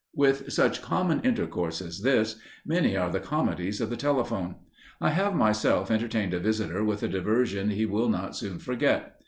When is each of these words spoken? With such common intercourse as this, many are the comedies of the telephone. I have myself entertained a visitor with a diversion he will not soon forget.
With 0.15 0.51
such 0.51 0.81
common 0.81 1.21
intercourse 1.21 1.79
as 1.79 2.01
this, 2.01 2.37
many 2.65 2.97
are 2.97 3.11
the 3.11 3.19
comedies 3.19 3.79
of 3.79 3.91
the 3.91 3.95
telephone. 3.95 4.55
I 4.99 5.11
have 5.11 5.35
myself 5.35 5.91
entertained 5.91 6.33
a 6.33 6.39
visitor 6.39 6.83
with 6.83 7.03
a 7.03 7.07
diversion 7.07 7.69
he 7.69 7.85
will 7.85 8.09
not 8.09 8.35
soon 8.35 8.57
forget. 8.57 9.15